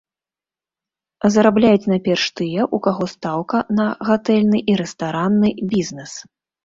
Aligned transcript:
Зарабляюць 1.33 1.89
найперш 1.93 2.23
тыя, 2.41 2.61
у 2.77 2.79
каго 2.87 3.03
стаўка 3.13 3.57
на 3.81 3.85
гатэльны 4.09 4.57
і 4.75 4.79
рэстаранны 4.85 5.49
бізнес. 5.75 6.11